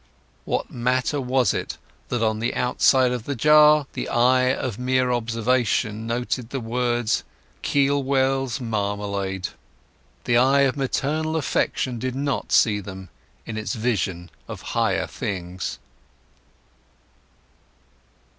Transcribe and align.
What 0.45 0.71
matter 0.71 1.21
was 1.21 1.53
it 1.53 1.77
that 2.09 2.23
on 2.23 2.39
the 2.39 2.55
outside 2.55 3.11
of 3.11 3.25
the 3.25 3.35
jar 3.35 3.85
the 3.93 4.09
eye 4.09 4.51
of 4.51 4.79
mere 4.79 5.11
observation 5.11 6.07
noted 6.07 6.49
the 6.49 6.59
words 6.59 7.23
"Keelwell's 7.61 8.59
Marmalade"? 8.59 9.49
The 10.23 10.37
eye 10.37 10.61
of 10.61 10.75
maternal 10.75 11.35
affection 11.35 11.99
did 11.99 12.15
not 12.15 12.51
see 12.51 12.79
them 12.79 13.09
in 13.45 13.57
its 13.57 13.75
vision 13.75 14.31
of 14.47 14.63
higher 14.73 15.05
things. 15.05 15.77